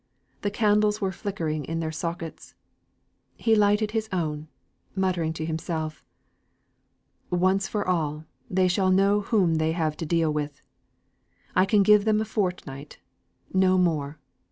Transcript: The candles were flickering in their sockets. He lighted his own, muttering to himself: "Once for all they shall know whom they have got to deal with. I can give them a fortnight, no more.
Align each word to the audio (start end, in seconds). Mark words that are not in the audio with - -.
The 0.41 0.49
candles 0.49 0.99
were 0.99 1.11
flickering 1.11 1.63
in 1.63 1.79
their 1.79 1.91
sockets. 1.91 2.55
He 3.35 3.53
lighted 3.53 3.91
his 3.91 4.09
own, 4.11 4.47
muttering 4.95 5.31
to 5.33 5.45
himself: 5.45 6.03
"Once 7.29 7.67
for 7.67 7.87
all 7.87 8.25
they 8.49 8.67
shall 8.67 8.89
know 8.89 9.21
whom 9.21 9.57
they 9.61 9.73
have 9.73 9.93
got 9.93 9.99
to 9.99 10.05
deal 10.07 10.33
with. 10.33 10.59
I 11.55 11.67
can 11.67 11.83
give 11.83 12.05
them 12.05 12.19
a 12.19 12.25
fortnight, 12.25 12.97
no 13.53 13.77
more. 13.77 14.17